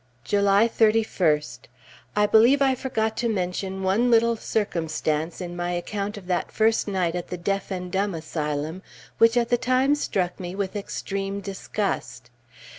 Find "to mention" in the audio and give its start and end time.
3.17-3.83